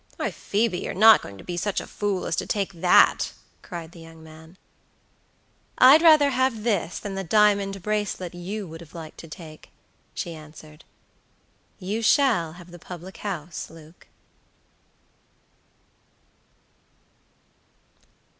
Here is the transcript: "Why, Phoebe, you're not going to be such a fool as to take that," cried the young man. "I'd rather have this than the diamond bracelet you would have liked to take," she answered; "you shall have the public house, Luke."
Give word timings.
"Why, 0.17 0.31
Phoebe, 0.31 0.79
you're 0.79 0.95
not 0.95 1.21
going 1.21 1.37
to 1.37 1.43
be 1.43 1.55
such 1.57 1.79
a 1.79 1.85
fool 1.85 2.25
as 2.25 2.35
to 2.37 2.47
take 2.47 2.73
that," 2.81 3.33
cried 3.61 3.91
the 3.91 3.99
young 3.99 4.23
man. 4.23 4.57
"I'd 5.77 6.01
rather 6.01 6.31
have 6.31 6.63
this 6.63 6.97
than 6.97 7.13
the 7.13 7.23
diamond 7.23 7.83
bracelet 7.83 8.33
you 8.33 8.67
would 8.67 8.81
have 8.81 8.95
liked 8.95 9.19
to 9.19 9.27
take," 9.27 9.69
she 10.15 10.33
answered; 10.33 10.85
"you 11.77 12.01
shall 12.01 12.53
have 12.53 12.71
the 12.71 12.79
public 12.79 13.17
house, 13.17 13.69
Luke." 13.69 14.07